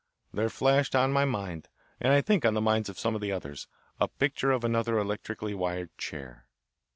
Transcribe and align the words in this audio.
There 0.33 0.49
flashed 0.49 0.95
on 0.95 1.11
my 1.13 1.25
mind, 1.25 1.69
and 1.99 2.11
I 2.11 2.21
think 2.21 2.43
on 2.43 2.55
the 2.55 2.59
minds 2.61 2.89
of 2.89 2.97
some 2.97 3.13
of 3.13 3.21
the 3.21 3.31
others, 3.31 3.67
a 3.99 4.07
picture 4.07 4.49
of 4.49 4.63
another 4.63 4.97
electrically 4.97 5.53
wired 5.53 5.95
chair. 5.95 6.47